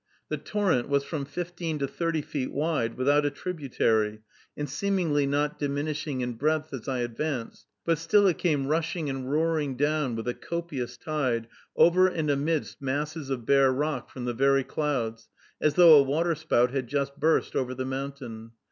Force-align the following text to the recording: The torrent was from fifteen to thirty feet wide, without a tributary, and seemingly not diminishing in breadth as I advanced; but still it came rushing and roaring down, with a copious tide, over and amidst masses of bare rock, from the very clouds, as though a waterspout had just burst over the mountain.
The 0.29 0.37
torrent 0.37 0.89
was 0.89 1.03
from 1.03 1.25
fifteen 1.25 1.77
to 1.77 1.87
thirty 1.87 2.23
feet 2.23 2.51
wide, 2.51 2.97
without 2.97 3.23
a 3.23 3.29
tributary, 3.29 4.21
and 4.57 4.67
seemingly 4.67 5.27
not 5.27 5.59
diminishing 5.59 6.21
in 6.21 6.33
breadth 6.37 6.73
as 6.73 6.87
I 6.87 7.01
advanced; 7.01 7.67
but 7.85 7.99
still 7.99 8.25
it 8.25 8.39
came 8.39 8.65
rushing 8.65 9.11
and 9.11 9.31
roaring 9.31 9.77
down, 9.77 10.15
with 10.15 10.27
a 10.27 10.33
copious 10.33 10.97
tide, 10.97 11.45
over 11.75 12.07
and 12.07 12.31
amidst 12.31 12.81
masses 12.81 13.29
of 13.29 13.45
bare 13.45 13.71
rock, 13.71 14.09
from 14.09 14.25
the 14.25 14.33
very 14.33 14.63
clouds, 14.63 15.29
as 15.61 15.75
though 15.75 15.93
a 15.93 16.01
waterspout 16.01 16.71
had 16.71 16.87
just 16.87 17.19
burst 17.19 17.55
over 17.55 17.75
the 17.75 17.85
mountain. 17.85 18.53